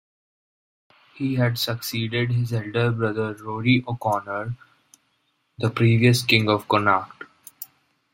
[1.13, 4.55] He had succeeded his elder brother Rory O'Connor
[5.59, 7.25] the previous King of Connacht.